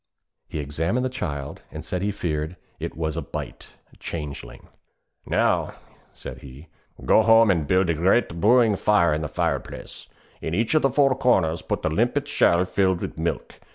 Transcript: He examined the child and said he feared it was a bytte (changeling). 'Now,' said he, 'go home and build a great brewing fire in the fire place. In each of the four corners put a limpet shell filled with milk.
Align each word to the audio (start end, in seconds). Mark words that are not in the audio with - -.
He 0.47 0.57
examined 0.57 1.05
the 1.05 1.11
child 1.11 1.61
and 1.71 1.85
said 1.85 2.01
he 2.01 2.11
feared 2.11 2.55
it 2.79 2.97
was 2.97 3.15
a 3.15 3.21
bytte 3.21 3.73
(changeling). 3.99 4.67
'Now,' 5.27 5.75
said 6.11 6.39
he, 6.39 6.69
'go 7.05 7.21
home 7.21 7.51
and 7.51 7.67
build 7.67 7.91
a 7.91 7.93
great 7.93 8.41
brewing 8.41 8.75
fire 8.77 9.13
in 9.13 9.21
the 9.21 9.27
fire 9.27 9.59
place. 9.59 10.07
In 10.41 10.55
each 10.55 10.73
of 10.73 10.81
the 10.81 10.89
four 10.89 11.13
corners 11.13 11.61
put 11.61 11.85
a 11.85 11.89
limpet 11.89 12.27
shell 12.27 12.65
filled 12.65 12.99
with 13.01 13.19
milk. 13.19 13.59